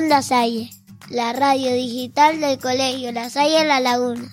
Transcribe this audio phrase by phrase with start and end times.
[0.00, 0.70] Onda Salle,
[1.10, 4.30] la radio digital del Colegio La Salle La Laguna.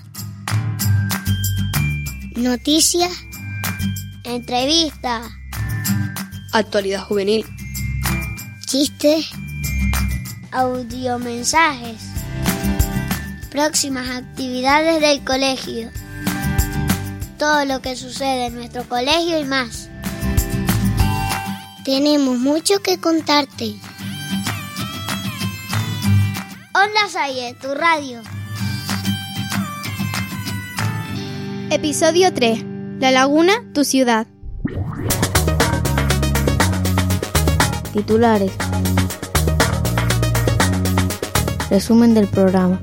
[2.38, 3.12] Noticias,
[4.24, 5.30] entrevistas,
[6.54, 7.46] actualidad juvenil,
[8.66, 9.28] chistes,
[10.52, 12.02] audiomensajes,
[13.52, 15.92] próximas actividades del colegio,
[17.38, 19.90] todo lo que sucede en nuestro colegio y más.
[21.84, 23.76] Tenemos mucho que contarte.
[26.78, 28.22] Onda Salle, tu radio.
[31.72, 32.64] Episodio 3.
[33.00, 34.28] La Laguna, tu ciudad.
[37.94, 38.52] Titulares.
[41.72, 42.80] Resumen del programa.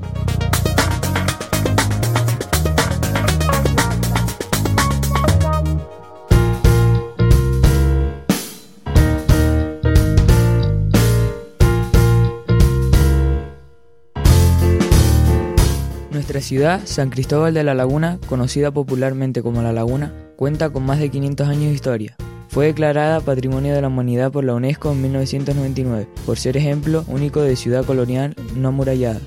[16.45, 21.09] Ciudad, San Cristóbal de la Laguna, conocida popularmente como La Laguna, cuenta con más de
[21.09, 22.15] 500 años de historia.
[22.49, 27.41] Fue declarada Patrimonio de la Humanidad por la UNESCO en 1999, por ser ejemplo único
[27.41, 29.19] de ciudad colonial no amurallada.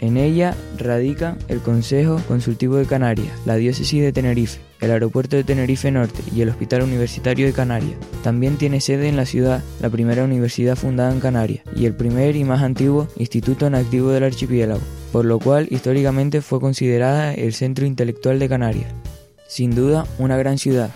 [0.00, 5.44] En ella radican el Consejo Consultivo de Canarias, la Diócesis de Tenerife, el Aeropuerto de
[5.44, 7.98] Tenerife Norte y el Hospital Universitario de Canarias.
[8.22, 12.34] También tiene sede en la ciudad la primera universidad fundada en Canarias y el primer
[12.34, 14.80] y más antiguo instituto en activo del archipiélago,
[15.12, 18.94] por lo cual históricamente fue considerada el centro intelectual de Canarias.
[19.48, 20.90] Sin duda, una gran ciudad,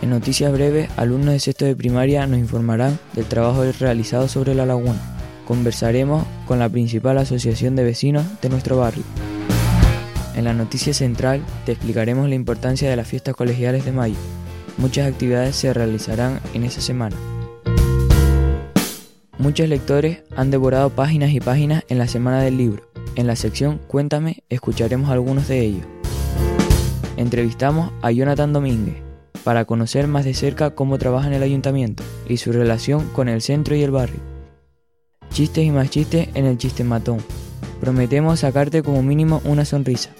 [0.00, 4.64] en noticias breves, alumnos de sexto de primaria nos informarán del trabajo realizado sobre la
[4.64, 5.17] laguna.
[5.48, 9.02] Conversaremos con la principal asociación de vecinos de nuestro barrio.
[10.36, 14.16] En la noticia central te explicaremos la importancia de las fiestas colegiales de mayo.
[14.76, 17.16] Muchas actividades se realizarán en esa semana.
[19.38, 22.86] Muchos lectores han devorado páginas y páginas en la semana del libro.
[23.14, 25.86] En la sección Cuéntame escucharemos algunos de ellos.
[27.16, 28.96] Entrevistamos a Jonathan Domínguez,
[29.44, 33.40] para conocer más de cerca cómo trabaja en el ayuntamiento y su relación con el
[33.40, 34.37] centro y el barrio.
[35.32, 37.18] Chistes y más chistes en el chiste matón.
[37.80, 40.10] Prometemos sacarte como mínimo una sonrisa.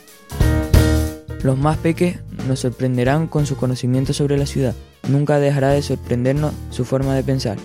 [1.43, 4.75] Los más peques nos sorprenderán con su conocimiento sobre la ciudad.
[5.09, 7.57] Nunca dejará de sorprendernos su forma de pensar.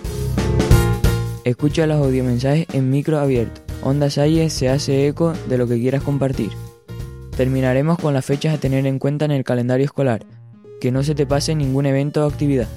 [1.44, 3.60] Escucha los audiomensajes en micro abierto.
[3.82, 6.50] Onda Salle se hace eco de lo que quieras compartir.
[7.36, 10.24] Terminaremos con las fechas a tener en cuenta en el calendario escolar
[10.80, 12.68] que no se te pase ningún evento o actividad.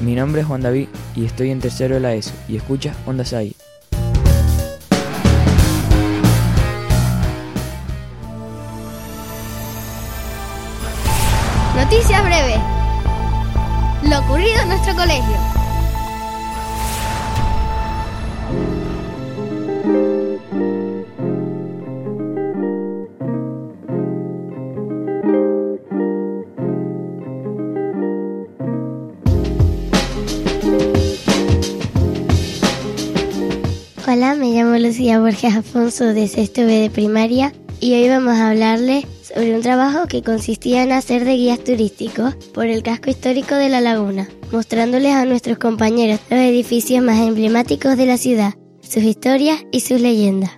[0.00, 3.24] Mi nombre es Juan David y estoy en tercero de la ESO y escucha Onda
[3.24, 3.54] Sai.
[11.74, 12.60] Noticias breves.
[14.04, 15.36] Lo ocurrido en nuestro colegio.
[35.02, 39.54] Llamo Lucía Borges Afonso de sexto B de primaria y hoy vamos a hablarles sobre
[39.54, 43.80] un trabajo que consistía en hacer de guías turísticos por el casco histórico de la
[43.80, 49.80] laguna, mostrándoles a nuestros compañeros los edificios más emblemáticos de la ciudad, sus historias y
[49.80, 50.50] sus leyendas.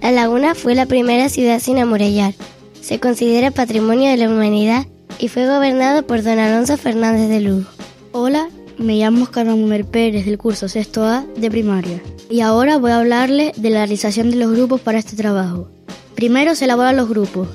[0.00, 2.34] La laguna fue la primera ciudad sin amurallar.
[2.80, 4.86] Se considera patrimonio de la humanidad
[5.18, 7.66] y fue gobernado por don Alonso Fernández de Lugo.
[8.12, 9.46] Hola, me llamo Oscar
[9.90, 12.00] Pérez del curso sexto A de primaria
[12.30, 15.68] y ahora voy a hablarle de la realización de los grupos para este trabajo.
[16.14, 17.48] Primero se elaboran los grupos,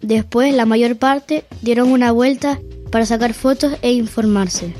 [0.00, 4.72] después la mayor parte dieron una vuelta para sacar fotos e informarse.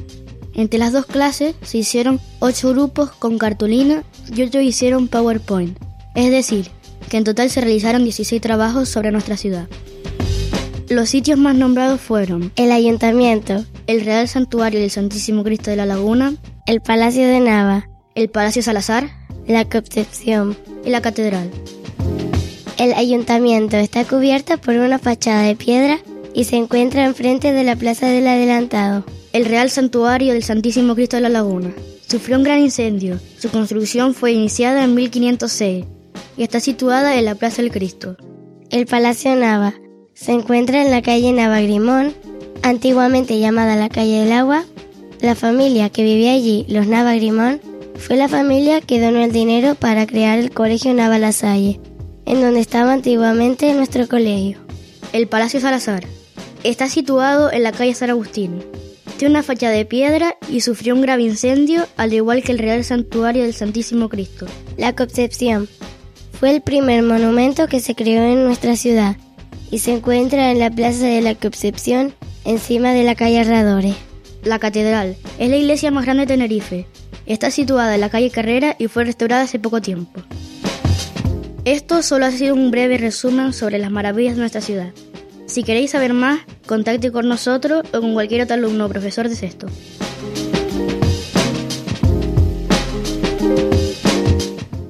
[0.54, 4.04] Entre las dos clases se hicieron ocho grupos con cartulina
[4.34, 5.78] y otros hicieron PowerPoint,
[6.14, 6.70] es decir,
[7.08, 9.68] que en total se realizaron 16 trabajos sobre nuestra ciudad.
[10.90, 15.86] Los sitios más nombrados fueron el Ayuntamiento, el Real Santuario del Santísimo Cristo de la
[15.86, 16.34] Laguna,
[16.66, 19.08] el Palacio de Nava, el Palacio Salazar,
[19.46, 21.48] la Concepción y la Catedral.
[22.76, 26.00] El ayuntamiento está cubierto por una fachada de piedra
[26.34, 29.04] y se encuentra enfrente de la Plaza del Adelantado.
[29.32, 31.72] El Real Santuario del Santísimo Cristo de la Laguna
[32.08, 33.20] sufrió un gran incendio.
[33.38, 35.84] Su construcción fue iniciada en 1506
[36.36, 38.16] y está situada en la Plaza del Cristo.
[38.70, 39.74] El Palacio Nava
[40.20, 42.12] se encuentra en la calle Navagrimón,
[42.62, 44.64] antiguamente llamada la calle del agua.
[45.22, 47.60] La familia que vivía allí, los Navagrimón,
[47.96, 51.80] fue la familia que donó el dinero para crear el colegio Navalasalle,
[52.26, 54.58] en donde estaba antiguamente nuestro colegio.
[55.14, 56.04] El Palacio Salazar
[56.64, 58.62] está situado en la calle San Agustín.
[59.16, 62.84] Tiene una fachada de piedra y sufrió un grave incendio, al igual que el Real
[62.84, 64.46] Santuario del Santísimo Cristo.
[64.76, 65.66] La Concepción
[66.38, 69.16] fue el primer monumento que se creó en nuestra ciudad
[69.70, 72.14] y se encuentra en la Plaza de la Concepción,
[72.44, 73.96] encima de la calle Herradores.
[74.42, 76.86] La catedral es la iglesia más grande de Tenerife.
[77.26, 80.20] Está situada en la calle Carrera y fue restaurada hace poco tiempo.
[81.64, 84.92] Esto solo ha sido un breve resumen sobre las maravillas de nuestra ciudad.
[85.46, 89.36] Si queréis saber más, contacte con nosotros o con cualquier otro alumno o profesor de
[89.36, 89.66] sexto.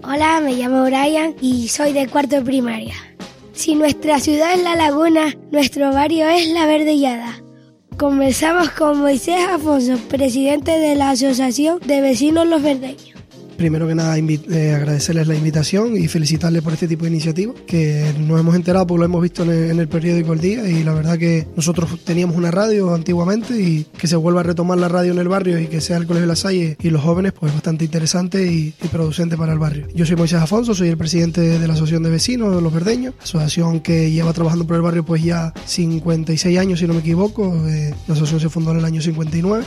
[0.03, 3.10] Hola, me llamo Brian y soy de cuarto de primaria.
[3.61, 7.43] Si nuestra ciudad es La Laguna, nuestro barrio es La Verdellada.
[7.99, 13.20] Conversamos con Moisés Afonso, presidente de la Asociación de Vecinos Los Verdeños
[13.61, 18.11] primero que nada eh, agradecerles la invitación y felicitarles por este tipo de iniciativa que
[18.19, 21.19] nos hemos enterado porque lo hemos visto en el, periódico El Día y la verdad
[21.19, 25.19] que nosotros teníamos una radio antiguamente y que se vuelva a retomar la radio en
[25.19, 27.85] el barrio y que sea el Colegio de la Salle y los jóvenes pues bastante
[27.85, 29.89] interesante y, producente para el barrio.
[29.95, 33.15] Yo soy Moisés Afonso, soy el presidente de la Asociación de Vecinos de Los Verdeños,
[33.23, 37.55] asociación que lleva trabajando por el barrio pues ya 56 años si no me equivoco,
[37.69, 39.67] eh, la asociación se fundó en el año 59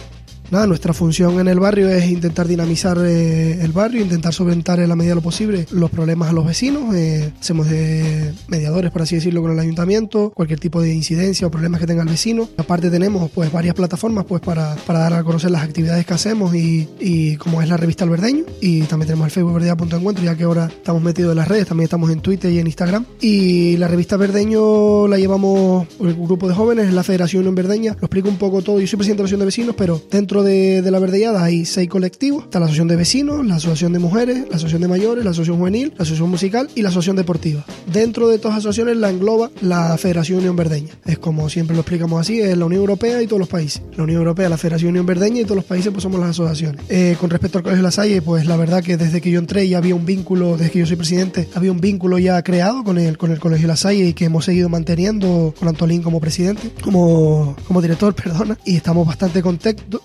[0.54, 4.88] nada, nuestra función en el barrio es intentar dinamizar eh, el barrio, intentar solventar en
[4.88, 6.96] la medida de lo posible los problemas a los vecinos.
[6.96, 11.52] Eh, hacemos de mediadores, por así decirlo, con el ayuntamiento, cualquier tipo de incidencia o
[11.52, 12.48] problemas que tenga el vecino.
[12.58, 16.54] Aparte tenemos pues varias plataformas pues para, para dar a conocer las actividades que hacemos
[16.56, 20.44] y, y como es la revista Alberdeño y también tenemos el Facebook Verdea.encuentro ya que
[20.44, 23.06] ahora estamos metidos en las redes, también estamos en Twitter y en Instagram.
[23.20, 27.94] Y la revista Verdeño la llevamos el grupo de jóvenes, la Federación en Verdeña.
[28.00, 28.80] Lo explico un poco todo.
[28.80, 31.90] Yo soy presidente de la Asociación de Vecinos, pero dentro de, la Verdellada hay seis
[31.90, 32.46] colectivos.
[32.46, 35.58] Está la Asociación de Vecinos, la Asociación de Mujeres, la Asociación de Mayores, la Asociación
[35.58, 37.66] Juvenil, la Asociación Musical y la Asociación Deportiva.
[37.92, 40.94] Dentro de las asociaciones la engloba la Federación Unión Verdeña.
[41.06, 43.82] Es como siempre lo explicamos así, es la Unión Europea y todos los países.
[43.96, 46.82] La Unión Europea, la Federación Unión Verdeña y todos los países pues somos las asociaciones.
[46.90, 49.40] Eh, con respecto al Colegio de la Salle, pues la verdad que desde que yo
[49.40, 52.84] entré ya había un vínculo, desde que yo soy presidente, había un vínculo ya creado
[52.84, 56.02] con el, con el Colegio de la Salle y que hemos seguido manteniendo con Antolín
[56.02, 60.02] como presidente, como, como director, perdona, y estamos bastante contentos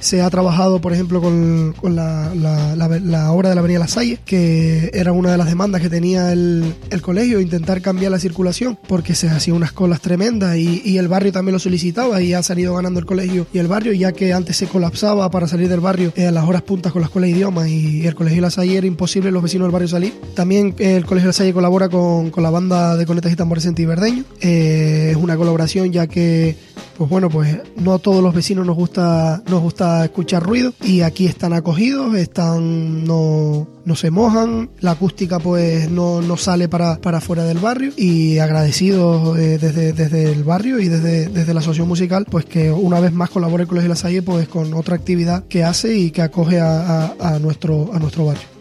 [0.00, 4.90] se ha trabajado, por ejemplo, con, la, la, obra de la Avenida La Salle, que
[4.94, 9.28] era una de las demandas que tenía el, colegio, intentar cambiar la circulación, porque se
[9.28, 13.06] hacían unas colas tremendas y, el barrio también lo solicitaba y ha salido ganando el
[13.06, 16.46] colegio y el barrio, ya que antes se colapsaba para salir del barrio a las
[16.46, 19.42] horas puntas con la escuela de idiomas y, el colegio La Salle era imposible los
[19.42, 20.14] vecinos del barrio salir.
[20.34, 23.84] También eh, el colegio La Salle colabora con, la banda de Conetas y Tambores y
[23.84, 24.24] Verdeño.
[24.40, 26.56] Eh, es una colaboración ya que
[27.00, 30.74] pues bueno, pues no a todos los vecinos nos gusta, nos gusta escuchar ruido.
[30.82, 36.68] Y aquí están acogidos, están, no, no se mojan, la acústica pues no, no sale
[36.68, 37.92] para, para fuera del barrio.
[37.96, 42.70] Y agradecidos eh, desde, desde el barrio y desde, desde la asociación musical pues que
[42.70, 45.96] una vez más colabore el Colegio de la Salle pues con otra actividad que hace
[45.96, 48.59] y que acoge a, a nuestro, a nuestro barrio.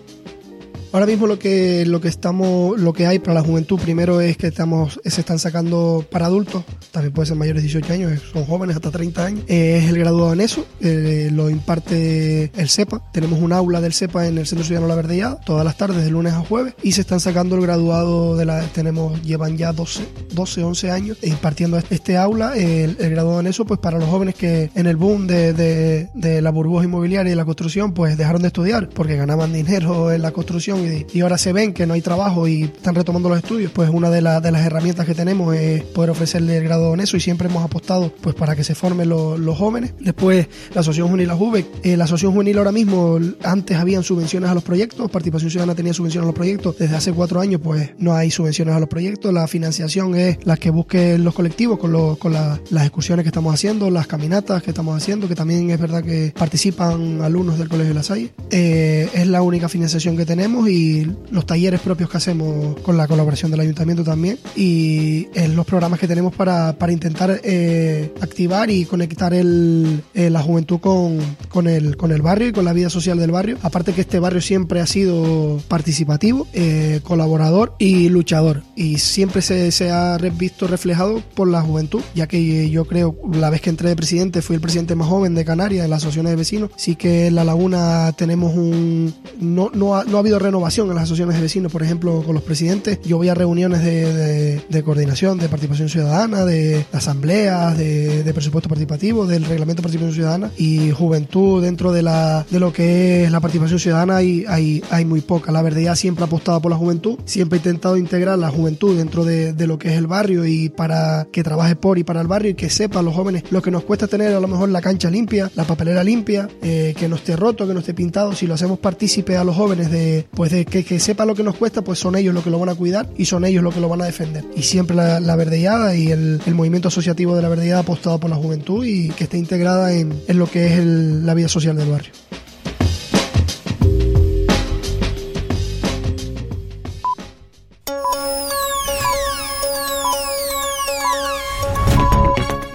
[0.91, 4.37] Ahora mismo lo que, lo que estamos, lo que hay para la juventud primero es
[4.37, 8.45] que estamos, se están sacando para adultos, también puede ser mayores de 18 años, son
[8.45, 9.43] jóvenes hasta 30 años.
[9.47, 13.03] Es el graduado en eso, eh, lo imparte el CEPA.
[13.13, 16.09] Tenemos un aula del CEPA en el Centro Ciudadano La Verdellada, todas las tardes, de
[16.09, 20.03] lunes a jueves, y se están sacando el graduado de la, tenemos, llevan ya 12,
[20.33, 24.71] 12 11 años impartiendo este aula, el, graduado en eso, pues para los jóvenes que
[24.73, 28.47] en el boom de, de, de la burbuja inmobiliaria y la construcción, pues dejaron de
[28.47, 32.47] estudiar porque ganaban dinero en la construcción y, ahora se ven que no hay trabajo
[32.47, 36.57] y están retomando los estudios, pues una de, las herramientas que tenemos es poder ofrecerle
[36.57, 39.93] el grado en eso y siempre hemos apostado pues para que se formen los jóvenes.
[39.99, 44.49] Después la Asociación Juvenil la JUVE, eh, la Asociación Juvenil ahora mismo, antes habían subvenciones
[44.49, 47.91] a los proyectos, Participación Ciudadana tenía subvenciones a los proyectos, desde hace cuatro años pues
[47.97, 52.15] no hay subvenciones a los proyectos, la financiación es la que busquen los colectivos con,
[52.15, 56.03] con las excursiones que estamos haciendo, las caminatas que estamos haciendo, que también es verdad
[56.03, 58.31] que participan alumnos del Colegio de la Salle.
[58.51, 63.07] Eh, es la única financiación que tenemos y los talleres propios que hacemos con la
[63.07, 64.37] colaboración del ayuntamiento también.
[64.55, 70.29] Y en los programas que tenemos para, para intentar eh, activar y conectar el, eh,
[70.29, 71.17] la juventud con,
[71.49, 73.57] con, el, con el barrio y con la vida social del barrio.
[73.61, 78.63] Aparte que este barrio siempre ha sido participativo, eh, colaborador y luchador.
[78.75, 83.49] Y siempre se, se ha visto reflejado por la juventud, ya que yo creo la
[83.49, 86.31] vez que entré de presidente fui el presidente más joven de Canarias, de las asociaciones
[86.31, 89.13] de vecinos, sí que en La Laguna tenemos un...
[89.39, 92.21] no, no, ha, no ha habido renovación renovación en las asociaciones de vecinos, por ejemplo,
[92.21, 92.99] con los presidentes.
[93.05, 98.67] Yo voy a reuniones de, de, coordinación, de participación ciudadana, de, asambleas, de, de, presupuesto
[98.67, 103.31] participativo, del reglamento de participación ciudadana y juventud dentro de, la, de lo que es
[103.31, 105.53] la participación ciudadana hay, hay, hay muy poca.
[105.53, 108.97] La verdad ya siempre ha apostado por la juventud, siempre ha intentado integrar la juventud
[108.97, 112.19] dentro de, de, lo que es el barrio y para que trabaje por y para
[112.19, 114.67] el barrio y que sepa los jóvenes lo que nos cuesta tener a lo mejor
[114.67, 118.33] la cancha limpia, la papelera limpia, eh, que no esté roto, que no esté pintado.
[118.33, 121.43] Si lo hacemos partícipe a los jóvenes de, pues de que, que sepa lo que
[121.43, 123.73] nos cuesta, pues son ellos los que lo van a cuidar y son ellos los
[123.73, 124.43] que lo van a defender.
[124.55, 128.35] Y siempre la, la verdellada y el, movimiento asociativo de la verdellada apostado por la
[128.35, 132.11] juventud y que esté integrada en, lo que es la vida social del barrio.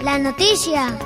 [0.03, 0.97] La noticia.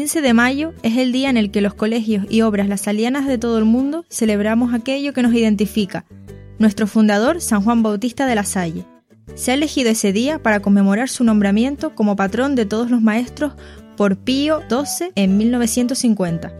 [0.00, 3.36] 15 de mayo es el día en el que los colegios y obras lasalianas de
[3.36, 6.06] todo el mundo celebramos aquello que nos identifica,
[6.58, 8.86] nuestro fundador San Juan Bautista de la Salle.
[9.34, 13.52] Se ha elegido ese día para conmemorar su nombramiento como patrón de todos los maestros
[13.98, 16.50] por Pío XII en 1950.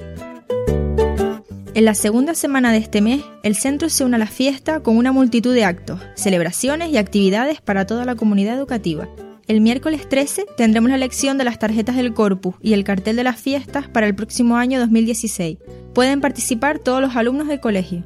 [1.72, 4.98] En la segunda semana de este mes, el centro se une a la fiesta con
[4.98, 9.08] una multitud de actos, celebraciones y actividades para toda la comunidad educativa.
[9.50, 13.24] El miércoles 13 tendremos la elección de las tarjetas del corpus y el cartel de
[13.24, 15.58] las fiestas para el próximo año 2016.
[15.92, 18.04] Pueden participar todos los alumnos del colegio.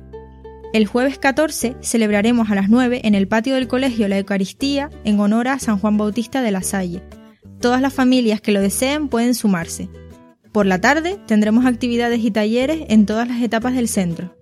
[0.72, 5.20] El jueves 14 celebraremos a las 9 en el patio del colegio la Eucaristía en
[5.20, 7.02] honor a San Juan Bautista de la Salle.
[7.60, 9.90] Todas las familias que lo deseen pueden sumarse.
[10.50, 14.34] Por la tarde tendremos actividades y talleres en todas las etapas del centro.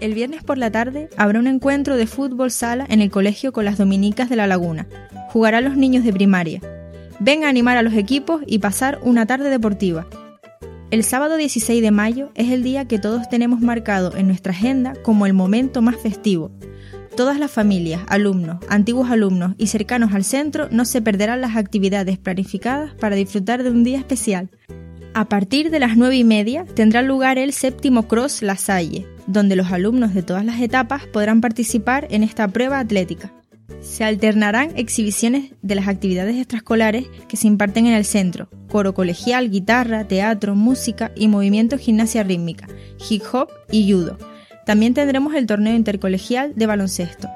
[0.00, 3.64] El viernes por la tarde habrá un encuentro de fútbol sala en el colegio con
[3.64, 4.86] las dominicas de la laguna,
[5.34, 6.60] jugarán los niños de primaria.
[7.18, 10.06] Ven a animar a los equipos y pasar una tarde deportiva.
[10.92, 14.92] El sábado 16 de mayo es el día que todos tenemos marcado en nuestra agenda
[15.02, 16.52] como el momento más festivo.
[17.16, 22.16] Todas las familias, alumnos, antiguos alumnos y cercanos al centro no se perderán las actividades
[22.16, 24.50] planificadas para disfrutar de un día especial.
[25.14, 29.56] A partir de las 9 y media tendrá lugar el séptimo Cross La Salle, donde
[29.56, 33.32] los alumnos de todas las etapas podrán participar en esta prueba atlética.
[33.80, 39.50] Se alternarán exhibiciones de las actividades extraescolares que se imparten en el centro, coro colegial,
[39.50, 42.66] guitarra, teatro, música y movimiento gimnasia rítmica,
[43.08, 44.18] hip hop y judo.
[44.66, 47.28] También tendremos el torneo intercolegial de baloncesto.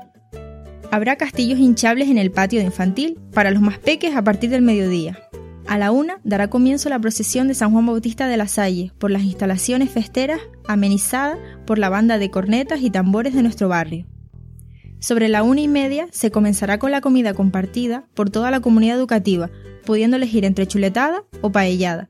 [0.91, 4.63] Habrá castillos hinchables en el patio de infantil para los más peques a partir del
[4.63, 5.19] mediodía.
[5.67, 9.11] A la una dará comienzo la procesión de San Juan Bautista de la Salle por
[9.11, 14.07] las instalaciones festeras amenizada por la banda de cornetas y tambores de nuestro barrio.
[15.01, 18.97] Sobre la una y media se comenzará con la comida compartida por toda la comunidad
[18.97, 19.51] educativa,
[19.85, 22.09] pudiendo elegir entre chuletada o paellada.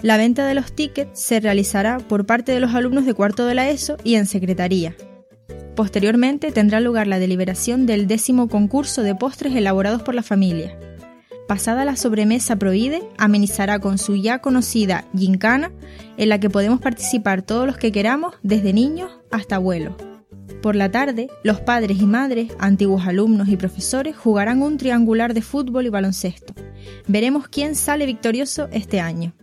[0.00, 3.54] La venta de los tickets se realizará por parte de los alumnos de cuarto de
[3.54, 4.94] la ESO y en secretaría.
[5.74, 10.78] Posteriormente tendrá lugar la deliberación del décimo concurso de postres elaborados por la familia.
[11.48, 15.72] Pasada la sobremesa prohíde, amenizará con su ya conocida gincana,
[16.16, 19.94] en la que podemos participar todos los que queramos, desde niños hasta abuelos.
[20.62, 25.42] Por la tarde, los padres y madres, antiguos alumnos y profesores jugarán un triangular de
[25.42, 26.54] fútbol y baloncesto.
[27.06, 29.34] Veremos quién sale victorioso este año.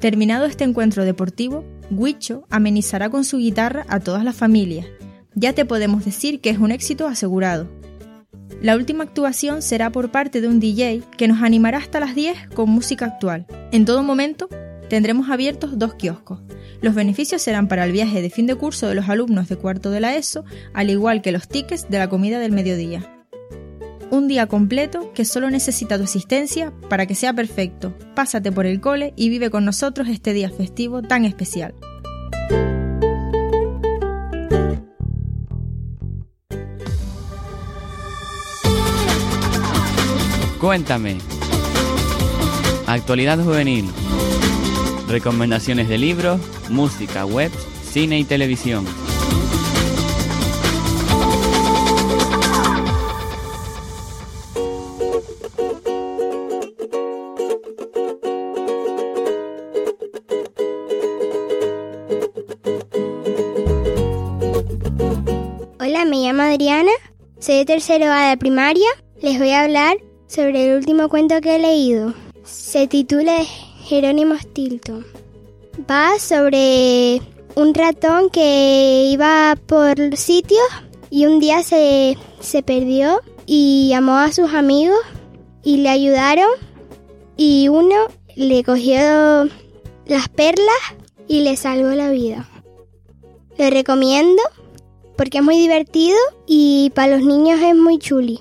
[0.00, 4.86] Terminado este encuentro deportivo, Huicho amenizará con su guitarra a todas las familias.
[5.34, 7.68] Ya te podemos decir que es un éxito asegurado.
[8.60, 12.48] La última actuación será por parte de un DJ que nos animará hasta las 10
[12.54, 13.46] con música actual.
[13.70, 14.48] En todo momento
[14.88, 16.40] tendremos abiertos dos kioscos,
[16.80, 19.90] los beneficios serán para el viaje de fin de curso de los alumnos de cuarto
[19.90, 23.14] de la ESO, al igual que los tickets de la comida del mediodía.
[24.10, 27.94] Un día completo que solo necesita tu asistencia para que sea perfecto.
[28.14, 31.74] Pásate por el cole y vive con nosotros este día festivo tan especial.
[40.58, 41.18] Cuéntame.
[42.86, 43.88] Actualidad juvenil
[45.08, 47.50] recomendaciones de libros, música, web,
[47.90, 48.84] cine y televisión.
[65.80, 66.90] Hola, me llamo Adriana,
[67.40, 68.88] soy de tercero A de primaria.
[69.22, 69.96] Les voy a hablar
[70.26, 72.14] sobre el último cuento que he leído.
[72.44, 73.42] Se titula
[73.88, 75.06] Jerónimo Stilton.
[75.90, 77.22] Va sobre
[77.54, 80.60] un ratón que iba por sitios
[81.08, 84.98] y un día se, se perdió y llamó a sus amigos
[85.64, 86.50] y le ayudaron
[87.38, 87.96] y uno
[88.36, 89.48] le cogió
[90.04, 90.76] las perlas
[91.26, 92.46] y le salvó la vida.
[93.56, 94.42] Lo recomiendo
[95.16, 98.40] porque es muy divertido y para los niños es muy chuli.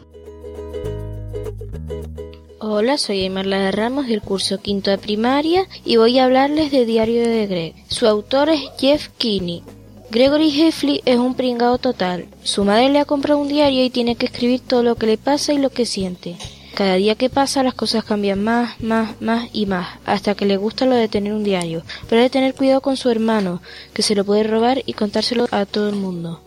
[2.69, 7.25] Hola, soy Aymarla Ramos del curso quinto de primaria y voy a hablarles de Diario
[7.25, 7.75] de Greg.
[7.87, 9.63] Su autor es Jeff Kinney.
[10.11, 12.25] Gregory Heffley es un pringado total.
[12.43, 15.17] Su madre le ha comprado un diario y tiene que escribir todo lo que le
[15.17, 16.35] pasa y lo que siente.
[16.75, 20.57] Cada día que pasa las cosas cambian más, más, más y más, hasta que le
[20.57, 23.61] gusta lo de tener un diario, pero hay de tener cuidado con su hermano,
[23.93, 26.41] que se lo puede robar y contárselo a todo el mundo.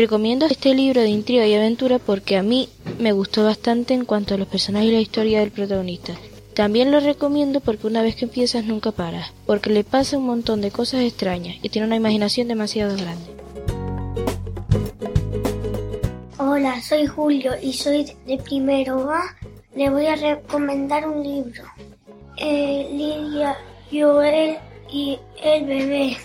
[0.00, 4.32] Recomiendo este libro de intriga y aventura porque a mí me gustó bastante en cuanto
[4.32, 6.14] a los personajes y la historia del protagonista.
[6.54, 10.62] También lo recomiendo porque una vez que empiezas nunca paras, porque le pasa un montón
[10.62, 13.26] de cosas extrañas y tiene una imaginación demasiado grande.
[16.38, 19.36] Hola, soy Julio y soy de primero A.
[19.74, 21.64] Le voy a recomendar un libro.
[22.38, 23.54] Eh, Lidia,
[23.92, 24.56] Joel
[24.90, 26.16] y el bebé.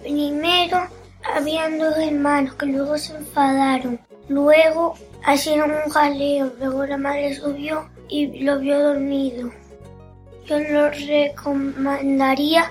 [0.00, 4.00] Primero habían dos hermanos que luego se enfadaron.
[4.28, 4.94] Luego
[5.32, 6.52] hicieron un jaleo.
[6.58, 9.50] Luego la madre subió y lo vio dormido.
[10.46, 12.70] Yo lo recomendaría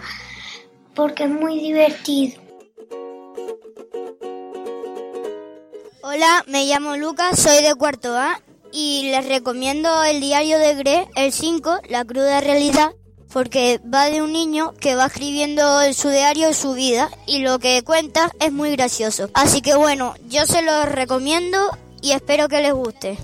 [0.95, 2.41] porque es muy divertido.
[6.03, 8.41] Hola, me llamo Lucas, soy de cuarto A
[8.73, 12.93] y les recomiendo el diario de Gre, el 5, La cruda realidad,
[13.31, 17.59] porque va de un niño que va escribiendo en su diario su vida y lo
[17.59, 19.29] que cuenta es muy gracioso.
[19.33, 21.57] Así que bueno, yo se los recomiendo
[22.01, 23.17] y espero que les guste.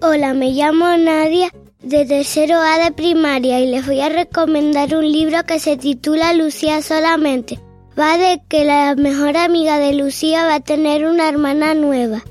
[0.00, 1.50] Hola, me llamo Nadia
[1.82, 6.34] de tercero A de primaria y les voy a recomendar un libro que se titula
[6.34, 7.60] Lucía solamente.
[7.98, 12.22] Va de que la mejor amiga de Lucía va a tener una hermana nueva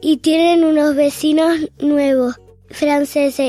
[0.00, 2.36] y tienen unos vecinos nuevos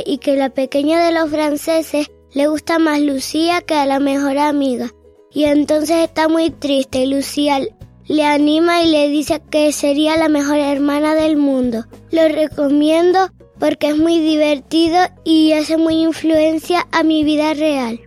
[0.06, 4.38] y que la pequeña de los franceses le gusta más Lucía que a la mejor
[4.38, 4.91] amiga.
[5.32, 7.60] Y entonces está muy triste y Lucía
[8.06, 11.86] le anima y le dice que sería la mejor hermana del mundo.
[12.12, 17.99] Lo recomiendo porque es muy divertido y hace muy influencia a mi vida real.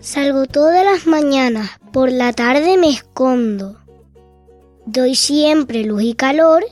[0.00, 3.78] Salgo todas las mañanas, por la tarde me escondo.
[4.86, 6.64] Doy siempre luz y calor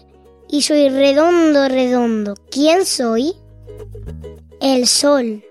[0.53, 2.35] y soy redondo, redondo.
[2.51, 3.33] ¿Quién soy?
[4.61, 5.43] El sol.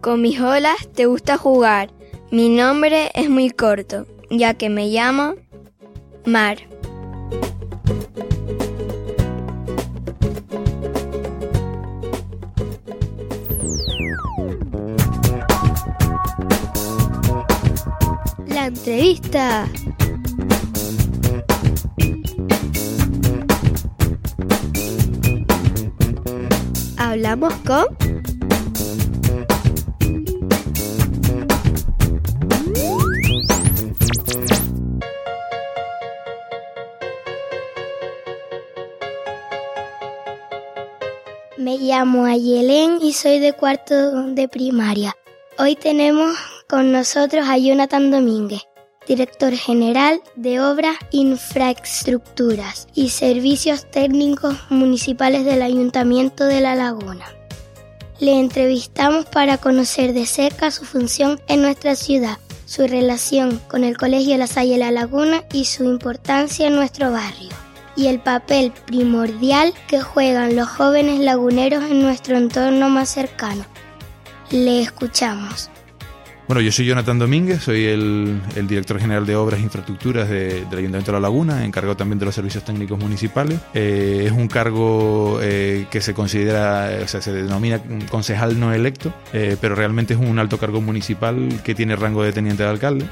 [0.00, 1.90] Con mis olas te gusta jugar.
[2.30, 5.34] Mi nombre es muy corto, ya que me llamo
[6.24, 6.56] Mar.
[18.48, 19.68] La entrevista.
[27.10, 27.86] Hablamos con...
[41.58, 45.16] Me llamo Ayelén y soy de cuarto de primaria.
[45.58, 46.36] Hoy tenemos
[46.68, 48.62] con nosotros a Jonathan Domínguez,
[49.06, 57.24] director general de Obras, Infraestructuras y Servicios Técnicos Municipales del Ayuntamiento de La Laguna.
[58.18, 63.96] Le entrevistamos para conocer de cerca su función en nuestra ciudad, su relación con el
[63.96, 67.48] Colegio La Salle La Laguna y su importancia en nuestro barrio,
[67.96, 73.64] y el papel primordial que juegan los jóvenes laguneros en nuestro entorno más cercano.
[74.50, 75.70] Le escuchamos.
[76.50, 81.12] Bueno, yo soy Jonathan Domínguez, soy el, director general de Obras e Infraestructuras del Ayuntamiento
[81.12, 83.60] de La Laguna, encargado también de los servicios técnicos municipales.
[83.72, 89.14] Eh, es un cargo eh, que se considera, o sea, se denomina concejal no electo,
[89.32, 93.06] eh, pero realmente es un alto cargo municipal que tiene rango de teniente de alcalde,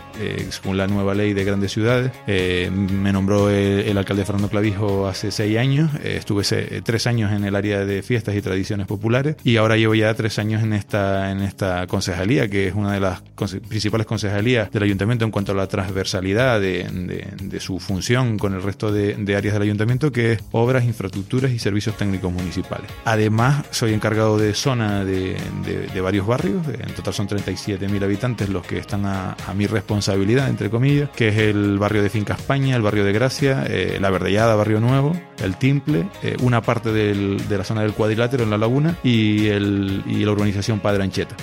[0.51, 2.11] según la nueva ley de grandes ciudades.
[2.27, 6.43] me nombró el, alcalde Fernando Clavijo hace seis años, estuve
[6.83, 10.41] tres años en el área de fiestas y tradiciones populares y ahora llevo ya tres
[10.41, 15.25] años en esta, en esta concejalía, que es una de las principales concejalías del ayuntamiento
[15.25, 20.13] en cuanto a la transversalidad de, su función con el resto de, áreas del ayuntamiento,
[20.13, 22.91] que es obras, infraestructuras y servicios técnicos municipales.
[23.05, 25.37] Además, soy encargado de zona de,
[26.03, 31.11] varios barrios, en total son 37.000 habitantes los que están a, mi responsabilidad, entre comillas,
[31.11, 34.79] que es el barrio de Finca España, el barrio de Gracia, eh, la Verdellada, Barrio
[34.79, 39.49] Nuevo, el Timple, eh, una parte de la zona del cuadrilátero en la laguna y,
[39.49, 41.37] y la urbanización Padre Ancheta.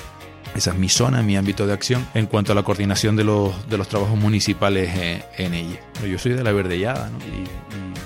[0.56, 3.70] Esa es mi zona, mi ámbito de acción en cuanto a la coordinación de los,
[3.70, 4.90] de los trabajos municipales
[5.38, 5.82] en, ella.
[6.10, 7.18] Yo soy de la Verdellada, ¿no?
[7.20, 7.46] y,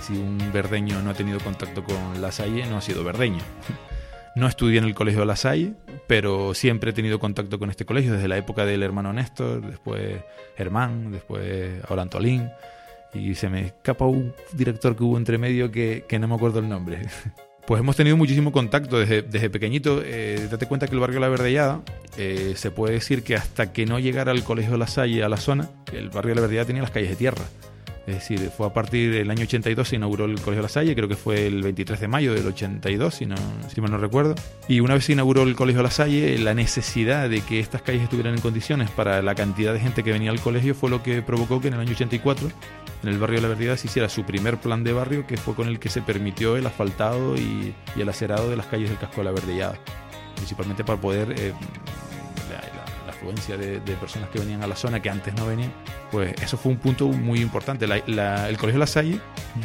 [0.01, 3.43] si un verdeño no ha tenido contacto con La Salle, no ha sido verdeño.
[4.35, 5.73] No estudié en el colegio de La Salle,
[6.07, 10.17] pero siempre he tenido contacto con este colegio desde la época del hermano Néstor, después
[10.57, 12.49] Germán, después ahora Antolín,
[13.13, 16.57] y se me escapa un director que hubo entre medio que, que no me acuerdo
[16.59, 17.01] el nombre.
[17.65, 20.01] Pues hemos tenido muchísimo contacto desde, desde pequeñito.
[20.03, 21.81] Eh, date cuenta que el barrio La Verdellada
[22.17, 25.29] eh, se puede decir que hasta que no llegara al Colegio de La Salle a
[25.29, 27.45] la zona, el barrio La Verdellada tenía las calles de tierra.
[28.09, 30.95] Es decir, fue a partir del año 82 se inauguró el Colegio de La Salle,
[30.95, 33.35] creo que fue el 23 de mayo del 82, si, no,
[33.73, 34.35] si mal no recuerdo.
[34.67, 37.81] Y una vez se inauguró el Colegio de La Salle, la necesidad de que estas
[37.81, 41.03] calles estuvieran en condiciones para la cantidad de gente que venía al colegio fue lo
[41.03, 42.49] que provocó que en el año 84
[43.03, 45.55] en el barrio de La Verdad se hiciera su primer plan de barrio, que fue
[45.55, 49.17] con el que se permitió el asfaltado y, el acerado de las calles del casco
[49.17, 49.77] de la Verdellada,
[50.35, 51.53] principalmente para poder eh,
[53.05, 55.71] la, afluencia de, personas que venían a la zona que antes no venían,
[56.11, 57.85] pues eso fue un punto muy importante.
[57.85, 59.19] el Colegio La Salle,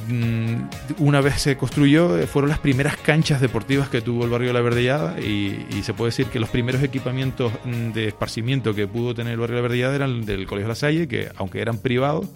[0.08, 0.54] mm,
[0.98, 4.54] una vez se construyó, eh, fueron las primeras canchas deportivas que tuvo el barrio de
[4.54, 9.14] La Verdellada y, se puede decir que los primeros equipamientos mm, de esparcimiento que pudo
[9.14, 12.26] tener el barrio de La Verdellada eran del Colegio La Salle, que aunque eran privados,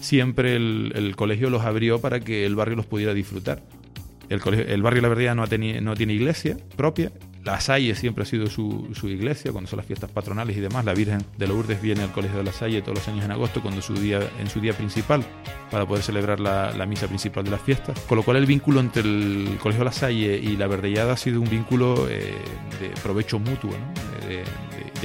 [0.00, 3.62] siempre el, colegio los abrió para que el barrio los pudiera disfrutar.
[4.28, 7.10] El, el barrio La Verdad no, no tiene iglesia propia
[7.50, 10.84] la Salle siempre ha sido su, iglesia, cuando son las fiestas patronales y demás.
[10.84, 13.62] La Virgen de Lourdes viene al Colegio de la Salle todos los años en agosto,
[13.62, 15.24] cuando su día, en su día principal,
[15.70, 17.98] para poder celebrar la, misa principal de las fiestas.
[18.00, 21.16] Con lo cual el vínculo entre el Colegio de la Salle y la Verdellada ha
[21.16, 22.34] sido un vínculo eh,
[22.80, 23.70] de provecho mutuo,
[24.28, 24.44] de,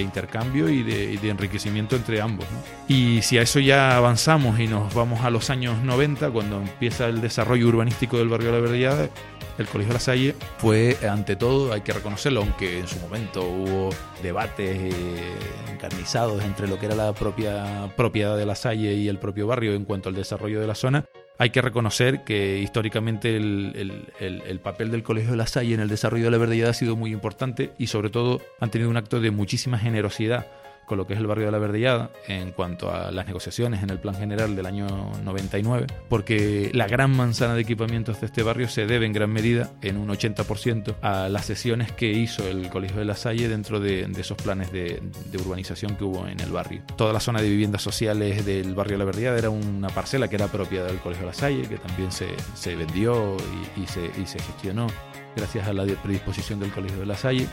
[0.02, 2.46] intercambio y de, enriquecimiento entre ambos.
[2.90, 7.08] Y si a eso ya avanzamos y nos vamos a los años 90, cuando empieza
[7.08, 9.10] el desarrollo urbanístico del barrio de la Verdellada,
[9.58, 13.42] el Colegio de la Salle fue, ante todo, hay que reconocerlo, aunque en su momento
[13.48, 13.90] hubo
[14.22, 15.34] debates eh,
[15.72, 19.74] encarnizados entre lo que era la propia propiedad de la Salle y el propio barrio
[19.74, 21.06] en cuanto al desarrollo de la zona,
[21.38, 26.26] hay que reconocer que históricamente el, papel del Colegio de la Salle en el desarrollo
[26.26, 29.32] de la verdad ha sido muy importante y sobre todo han tenido un acto de
[29.32, 30.48] muchísima generosidad
[30.86, 33.90] con lo que es el barrio de la Verdellada en cuanto a las negociaciones en
[33.90, 34.88] el plan general del año
[35.24, 39.72] 99, porque la gran manzana de equipamientos de este barrio se debe en gran medida,
[39.82, 44.04] en un 80%, a las sesiones que hizo el Colegio de la Salle dentro de,
[44.18, 45.02] esos planes de,
[45.34, 46.82] urbanización que hubo en el barrio.
[46.96, 50.36] Toda la zona de viviendas sociales del barrio de la Verdellada era una parcela que
[50.36, 53.36] era propia del Colegio de la Salle, que también se, vendió
[53.76, 54.88] y, se, y se gestionó
[55.36, 57.48] gracias a la predisposición del Colegio de la Salle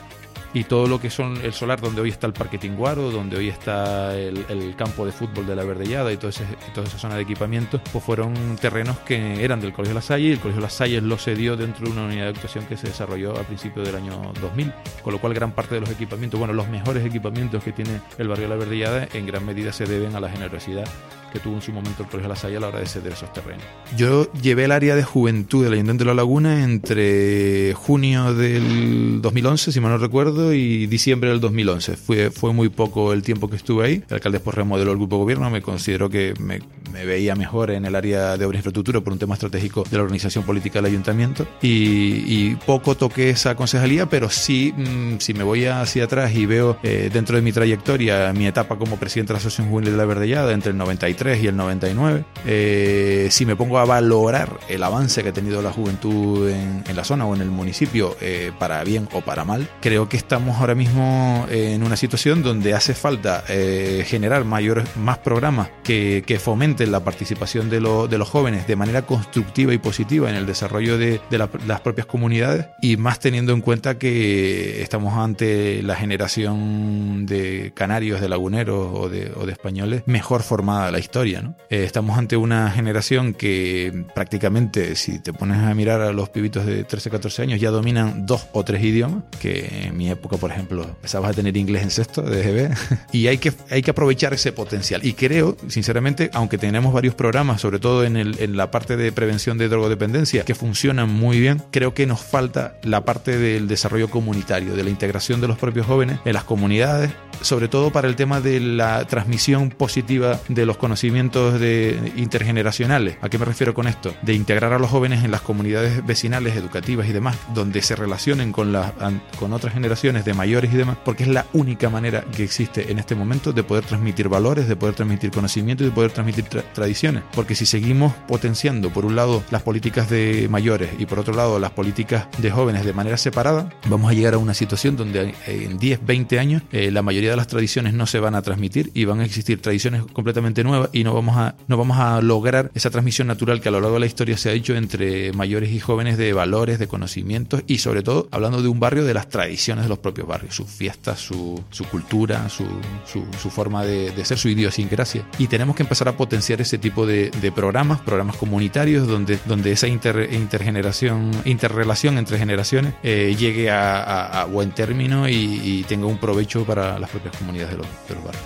[0.53, 3.49] y todo lo que son el solar donde hoy está el Parque Tinguaro, donde hoy
[3.49, 7.23] está el, campo de fútbol de la Verdellada y, todo ese, toda esa zona de
[7.23, 11.01] equipamiento, pues fueron terrenos que eran del Colegio La Salle y el Colegio La Salle
[11.01, 14.33] lo cedió dentro de una unidad de actuación que se desarrolló a principios del año
[14.41, 18.01] 2000, con lo cual gran parte de los equipamientos, bueno, los mejores equipamientos que tiene
[18.19, 20.87] el barrio la Verdellada en gran medida se deben a la generosidad
[21.33, 23.33] que tuvo en su momento el Colegio La Salle a la hora de ceder esos
[23.33, 23.63] terrenos.
[23.97, 29.73] Yo llevé el área de juventud del Ayuntamiento de La Laguna entre junio del 2011,
[29.73, 31.97] si mal no recuerdo, y diciembre del 2011.
[31.97, 34.05] Fue, fue muy poco el tiempo que estuve ahí.
[34.09, 36.61] El alcalde después remodeló el grupo de gobierno, me consideró que me,
[37.05, 40.03] veía mejor en el área de obra e infraestructura por un tema estratégico de la
[40.03, 41.47] organización política del ayuntamiento.
[41.63, 46.77] Y, poco toqué esa concejalía, pero sí, mm, si me voy hacia atrás y veo
[46.83, 50.05] eh, dentro de mi trayectoria mi etapa como presidente de la Asociación Juvenil de la
[50.05, 52.25] Verdellada entre el 93 y el 99.
[52.47, 57.05] Eh, si me pongo a valorar el avance que ha tenido la juventud en, la
[57.05, 60.75] zona o en el municipio, eh, para bien o para mal, creo que estamos ahora
[60.75, 67.01] mismo en una situación donde hace falta eh, generar mayores, más programas que, fomenten la
[67.01, 71.21] participación de, de, los jóvenes de manera constructiva y positiva en el desarrollo de,
[71.67, 78.23] las propias comunidades y más teniendo en cuenta que estamos ante la generación de canarios,
[78.23, 81.57] de laguneros o de, o de españoles mejor formada la historia historia.
[81.71, 86.65] Eh, estamos ante una generación que prácticamente, si te pones a mirar a los pibitos
[86.65, 90.53] de 13, 14 años, ya dominan dos o tres idiomas, que en mi época, por
[90.53, 92.77] ejemplo, empezabas a tener inglés en sexto de GB,
[93.13, 95.05] y hay que, hay que aprovechar ese potencial.
[95.05, 99.69] Y creo, sinceramente, aunque tenemos varios programas, sobre todo en la parte de prevención de
[99.69, 104.85] drogodependencia, que funcionan muy bien, creo que nos falta la parte del desarrollo comunitario, de
[104.85, 107.11] la integración de los propios jóvenes en las comunidades,
[107.43, 113.17] sobre todo para el tema de la transmisión positiva de los conocimientos de intergeneracionales.
[113.21, 114.15] ¿A qué me refiero con esto?
[114.23, 118.53] De integrar a los jóvenes en las comunidades vecinales, educativas y demás, donde se relacionen
[118.53, 118.93] con, las
[119.39, 122.99] con otras generaciones de mayores y demás, porque es la única manera que existe en
[122.99, 127.23] este momento de poder transmitir valores, de poder transmitir conocimiento y de poder transmitir tradiciones.
[127.35, 131.59] Porque si seguimos potenciando, por un lado, las políticas de mayores y por otro lado,
[131.59, 135.79] las políticas de jóvenes de manera separada, vamos a llegar a una situación donde en
[135.79, 139.05] 10, 20 años eh, la mayoría de las tradiciones no se van a transmitir y
[139.05, 142.91] van a existir tradiciones completamente nuevas y no vamos a, no vamos a lograr esa
[142.91, 145.81] transmisión natural que a lo largo de la historia se ha hecho entre mayores y
[145.81, 149.85] jóvenes de valores, de conocimientos y sobre todo hablando de un barrio de las tradiciones
[149.85, 152.67] de los propios barrios, sus fiestas, su, su cultura, su,
[153.07, 155.27] su, forma de, ser, su idiosincrasia.
[155.39, 159.89] Y tenemos que empezar a potenciar ese tipo de, programas, programas comunitarios donde, donde esa
[159.89, 167.11] intergeneración, interrelación entre generaciones eh, llegue a, buen término y, tenga un provecho para las
[167.21, 168.43] propias comunidades de los, de los barrios.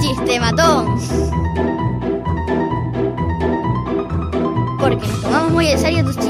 [0.00, 1.00] Chiste matón.
[4.78, 6.29] Porque nos tomamos muy en serio tus chistes.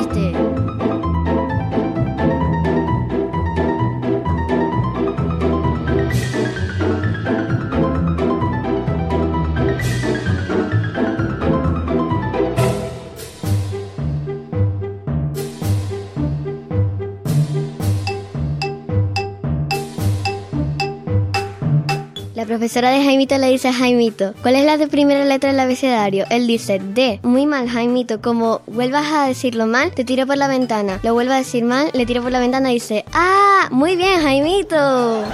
[22.61, 26.27] Profesora de Jaimito le dice a Jaimito, ¿cuál es la de primera letra del abecedario?
[26.29, 27.19] Él dice, D.
[27.23, 28.21] Muy mal, Jaimito.
[28.21, 31.01] Como vuelvas a decirlo mal, te tiro por la ventana.
[31.03, 33.69] Lo vuelvo a decir mal, le tiro por la ventana y dice, ¡Ah!
[33.71, 35.25] Muy bien, Jaimito.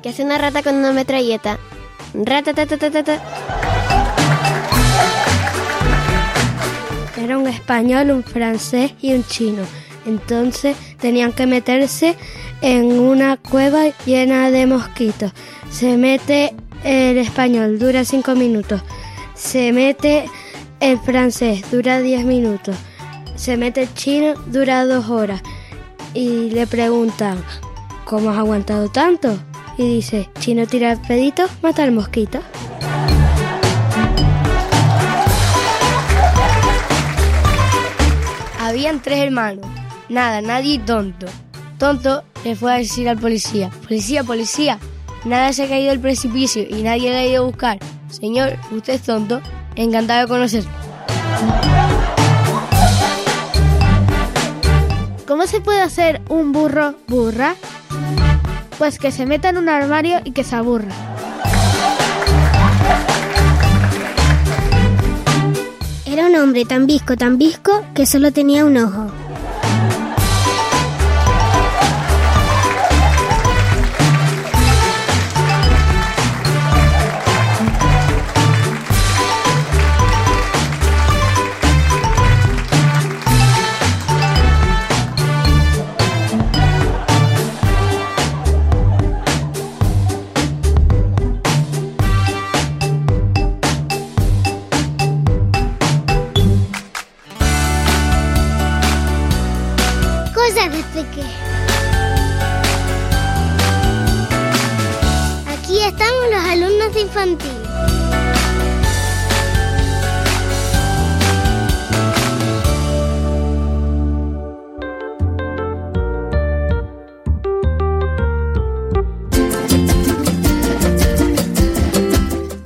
[0.00, 1.58] ¿Qué hace una rata con una metralleta?
[2.14, 3.20] Rata, ta, ta, ta, ta.
[7.20, 9.64] Era un español, un francés y un chino.
[10.06, 12.14] Entonces tenían que meterse
[12.64, 15.32] en una cueva llena de mosquitos.
[15.70, 18.80] Se mete el español, dura cinco minutos.
[19.34, 20.24] Se mete
[20.80, 22.74] el francés, dura diez minutos.
[23.36, 25.42] Se mete el chino, dura dos horas.
[26.14, 27.44] Y le preguntan,
[28.06, 29.36] ¿cómo has aguantado tanto?
[29.76, 32.40] Y dice, chino tira el pedito, mata al mosquito.
[38.58, 39.66] Habían tres hermanos.
[40.08, 41.26] Nada, nadie tonto.
[41.78, 44.78] Tonto le fue a decir al policía, policía, policía,
[45.24, 47.78] nada se ha caído del precipicio y nadie le ha ido a buscar.
[48.08, 49.40] Señor, usted es tonto,
[49.74, 50.70] encantado de conocerlo.
[55.26, 57.56] ¿Cómo se puede hacer un burro burra?
[58.78, 60.94] Pues que se meta en un armario y que se aburra.
[66.06, 69.23] Era un hombre tan visco, tan visco, que solo tenía un ojo.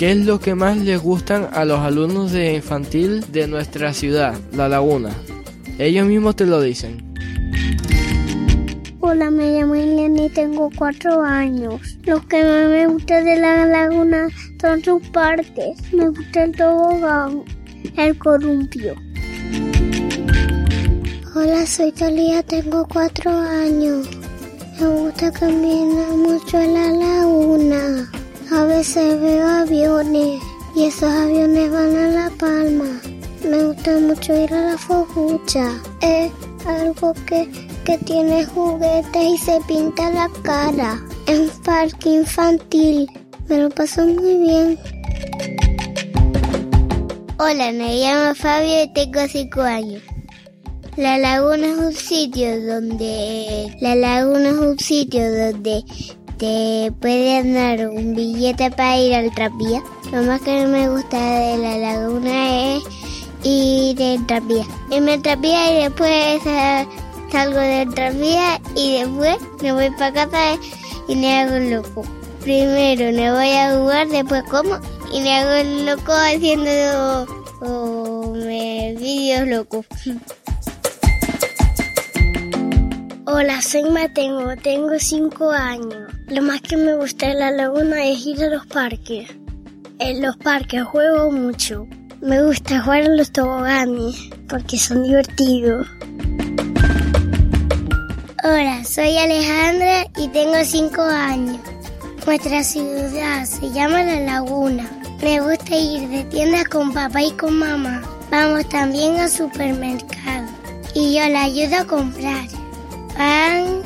[0.09, 4.35] ¿Qué es lo que más les gustan a los alumnos de infantil de nuestra ciudad,
[4.55, 5.11] La Laguna?
[5.79, 7.15] Ellos mismos te lo dicen.
[9.01, 11.99] Hola, me llamo Elena y tengo cuatro años.
[12.05, 15.77] Lo que más me gusta de la laguna son sus partes.
[15.93, 17.45] Me gusta el tobogán,
[17.99, 18.95] el columpio.
[21.35, 24.09] Hola, soy Talía, tengo cuatro años.
[24.81, 28.11] Me gusta caminar mucho en la laguna.
[28.51, 30.43] A veces veo aviones
[30.75, 32.99] y esos aviones van a La Palma.
[33.47, 35.71] Me gusta mucho ir a la fogucha.
[36.01, 36.33] Es
[36.67, 37.47] algo que,
[37.85, 40.99] que tiene juguetes y se pinta la cara.
[41.27, 43.07] Es un parque infantil.
[43.49, 44.79] Me lo paso muy bien.
[47.39, 50.03] Hola, me llamo Fabio y tengo 5 años.
[50.97, 55.85] La laguna es un sitio donde la laguna es un sitio donde
[56.39, 59.83] te pueden dar un billete para ir al tranvía.
[60.13, 62.85] Lo más que me gusta de la laguna es
[63.43, 64.65] ir en tranvía.
[64.91, 66.43] Irme al tranvía y después
[67.33, 70.59] salgo del tranvía y después me voy para casa
[71.09, 72.05] y me hago loco.
[72.43, 74.79] Primero me voy a jugar, después como
[75.13, 77.27] y me hago loco haciendo
[77.63, 79.87] oh, vídeos locos.
[83.27, 86.08] Hola, soy Matengo, tengo 5 años.
[86.31, 89.31] Lo más que me gusta de la laguna es ir a los parques.
[89.99, 91.87] En los parques juego mucho.
[92.21, 94.15] Me gusta jugar en los toboganes
[94.47, 95.87] porque son divertidos.
[98.45, 101.59] Hola, soy Alejandra y tengo 5 años.
[102.27, 104.87] Nuestra ciudad se llama La Laguna.
[105.23, 108.03] Me gusta ir de tiendas con papá y con mamá.
[108.31, 110.47] Vamos también al supermercado
[110.95, 112.47] y yo la ayudo a comprar
[113.17, 113.81] pan,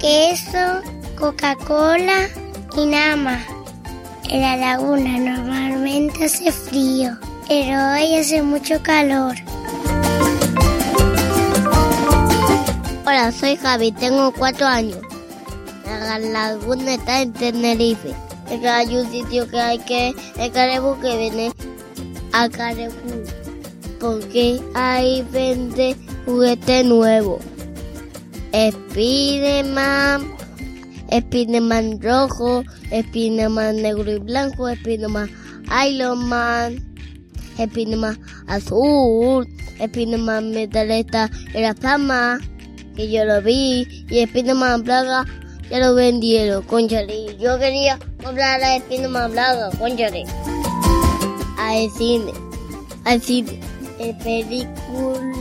[0.00, 0.80] queso,
[1.18, 2.28] Coca-Cola
[2.76, 3.42] y nada más.
[4.30, 7.16] En la laguna normalmente hace frío,
[7.48, 9.34] pero hoy hace mucho calor.
[13.04, 14.98] Hola, soy Javi, tengo cuatro años.
[15.84, 18.14] La laguna está en Tenerife.
[18.64, 21.52] Hay un sitio que hay que, el Carrefour que viene
[22.32, 23.24] a Carrefour.
[23.98, 27.40] Porque ahí vende juguete nuevo.
[28.52, 30.37] Spiderman,
[31.10, 35.30] Spiderman rojo, Spiderman negro y blanco, Spiderman
[35.88, 36.76] Iron Man,
[37.56, 39.46] Spiderman azul,
[39.82, 42.38] Spiderman metaleta era fama,
[42.94, 45.24] que yo lo vi, y Spiderman plaga
[45.70, 47.36] ya lo vendieron, conchale.
[47.38, 50.24] Yo quería comprar la Spiderman plaga, conchale.
[51.58, 52.32] Al cine,
[53.04, 53.60] al cine,
[53.98, 55.32] el película,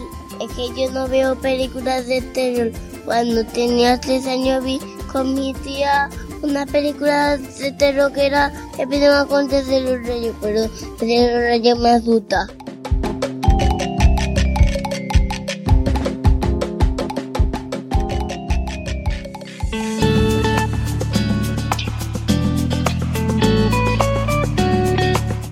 [0.42, 2.72] es que yo no veo películas de terror
[3.06, 4.80] cuando tenía tres años vi
[5.12, 6.10] con mi tía
[6.42, 11.78] una película de terror que era Epidemia contra de los reyes, pero de los reyes
[11.80, 12.48] me asusta.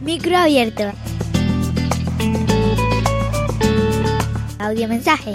[0.01, 0.83] Micro abierto.
[4.59, 5.33] Audio mensaje.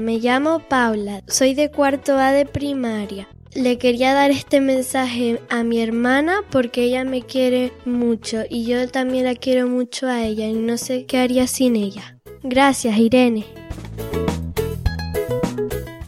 [0.00, 3.28] Me llamo Paula, soy de cuarto A de primaria.
[3.54, 8.88] Le quería dar este mensaje a mi hermana porque ella me quiere mucho y yo
[8.88, 12.18] también la quiero mucho a ella y no sé qué haría sin ella.
[12.42, 13.44] Gracias, Irene.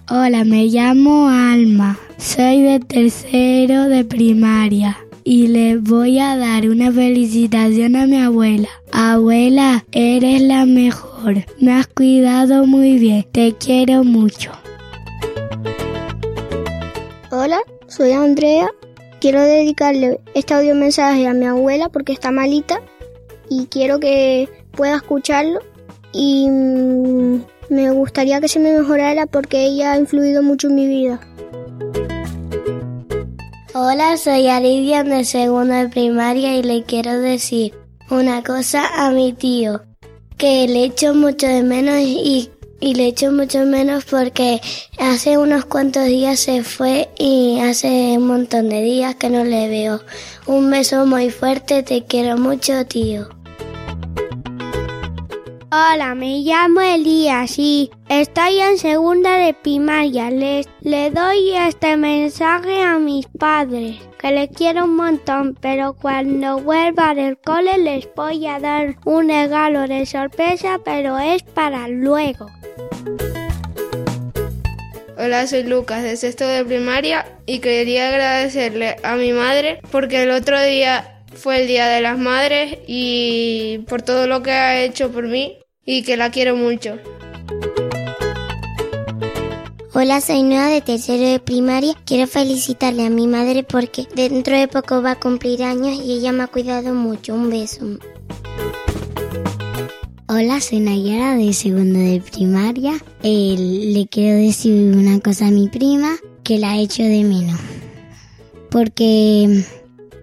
[0.09, 6.93] Hola, me llamo Alma, soy de tercero de primaria y le voy a dar una
[6.93, 8.69] felicitación a mi abuela.
[8.93, 11.47] Abuela, eres la mejor.
[11.59, 13.27] Me has cuidado muy bien.
[13.33, 14.53] Te quiero mucho.
[17.31, 17.59] Hola,
[17.89, 18.69] soy Andrea.
[19.21, 22.83] Quiero dedicarle este audio mensaje a mi abuela porque está malita
[23.49, 25.61] y quiero que pueda escucharlo
[26.13, 30.87] y mm, me gustaría que se me mejorara porque ella ha influido mucho en mi
[30.87, 31.21] vida.
[33.77, 37.75] Hola, soy Aridian de segundo de primaria y le quiero decir
[38.09, 39.83] una cosa a mi tío,
[40.39, 44.61] que le echo mucho de menos y, y le echo mucho menos porque
[45.01, 49.69] hace unos cuantos días se fue y hace un montón de días que no le
[49.69, 50.01] veo.
[50.47, 53.29] Un beso muy fuerte, te quiero mucho, tío.
[55.77, 60.31] Hola, me llamo Elías y estoy en segunda de primaria.
[60.31, 66.61] Les, le doy este mensaje a mis padres, que les quiero un montón, pero cuando
[66.61, 72.47] vuelva del cole les voy a dar un regalo de sorpresa, pero es para luego.
[75.19, 80.31] Hola, soy Lucas de sexto de primaria y quería agradecerle a mi madre porque el
[80.31, 85.11] otro día fue el Día de las Madres y por todo lo que ha hecho
[85.11, 86.99] por mí y que la quiero mucho.
[89.93, 91.95] Hola, soy Nueva de tercero de primaria.
[92.05, 96.33] Quiero felicitarle a mi madre porque dentro de poco va a cumplir años y ella
[96.33, 97.35] me ha cuidado mucho.
[97.35, 97.99] Un beso.
[100.27, 102.95] Hola, soy Nayara de segundo de primaria.
[103.23, 107.61] Eh, le quiero decir una cosa a mi prima que la he hecho de menos.
[108.71, 109.63] Porque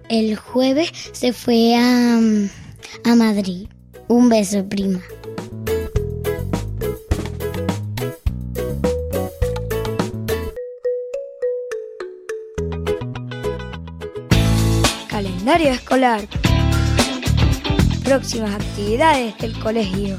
[0.10, 2.20] el jueves se fue a,
[3.06, 3.68] a Madrid.
[4.10, 5.02] Un beso, prima.
[15.52, 16.22] Calendario escolar.
[18.06, 20.16] Próximas actividades del colegio.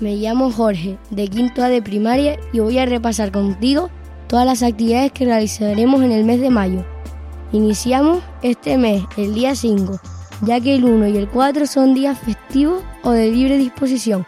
[0.00, 3.90] Me llamo Jorge, de quinto A de primaria, y voy a repasar contigo
[4.28, 6.86] todas las actividades que realizaremos en el mes de mayo.
[7.52, 10.00] Iniciamos este mes, el día 5,
[10.46, 14.24] ya que el 1 y el 4 son días festivos o de libre disposición.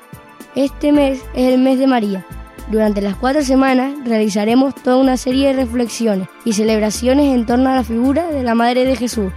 [0.57, 2.27] Este mes es el mes de María.
[2.73, 7.77] Durante las cuatro semanas realizaremos toda una serie de reflexiones y celebraciones en torno a
[7.77, 9.33] la figura de la Madre de Jesús.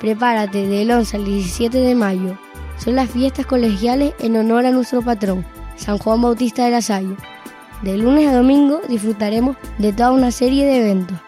[0.00, 2.36] Prepárate del 11 al 17 de mayo
[2.76, 5.44] son las fiestas colegiales en honor a nuestro patrón,
[5.76, 7.14] San Juan Bautista de la Salle.
[7.82, 11.18] De lunes a domingo disfrutaremos de toda una serie de eventos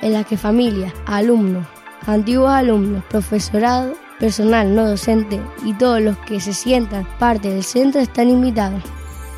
[0.00, 1.66] en las que familias, alumnos,
[2.06, 8.00] antiguos alumnos, profesorado, personal no docente y todos los que se sientan parte del centro
[8.00, 8.82] están invitados.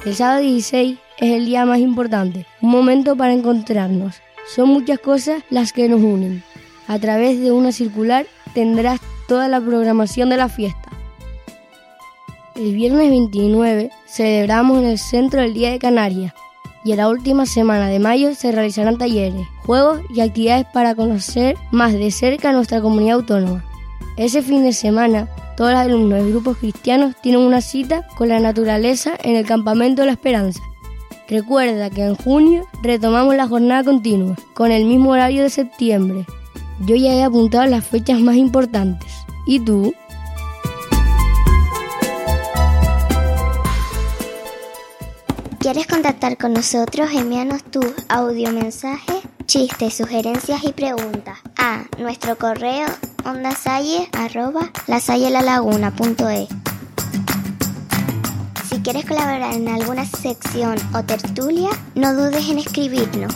[0.05, 4.17] El sábado 16 es el día más importante, un momento para encontrarnos.
[4.55, 6.43] Son muchas cosas las que nos unen.
[6.89, 10.91] A través de una circular tendrás toda la programación de la fiesta.
[12.57, 16.35] El viernes 29 celebramos en el centro el Día de Canarias
[16.85, 21.57] y en la última semana de mayo se realizarán talleres, juegos y actividades para conocer
[21.71, 23.65] más de cerca nuestra comunidad autónoma.
[24.17, 28.41] Ese fin de semana, todos los alumnos de grupos cristianos tienen una cita con la
[28.41, 30.61] naturaleza en el Campamento de la Esperanza.
[31.29, 36.27] Recuerda que en junio retomamos la jornada continua, con el mismo horario de septiembre.
[36.87, 39.11] Yo ya he apuntado las fechas más importantes.
[39.47, 39.95] ¿Y tú?
[45.59, 47.09] ¿Quieres contactar con nosotros?
[47.15, 49.21] Envíanos tu audio mensaje,
[49.53, 52.87] chistes, sugerencias y preguntas a nuestro correo
[53.27, 54.09] ondasalle
[54.87, 56.49] lasallelalaguna.es.
[58.71, 63.35] Si quieres colaborar en alguna sección o tertulia, no dudes en escribirnos.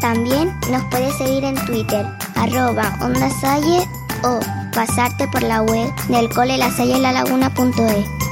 [0.00, 2.04] También nos puedes seguir en Twitter,
[2.34, 3.88] arroba ondasalle
[4.24, 4.40] o
[4.74, 8.26] pasarte por la web del cole lasallelalaguna.es.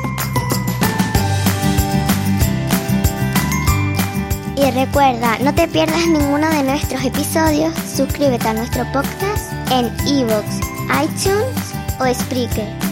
[4.64, 7.74] Y recuerda, no te pierdas ninguno de nuestros episodios.
[7.94, 10.46] Suscríbete a nuestro podcast en iVoox,
[11.02, 12.83] iTunes o Spreaker.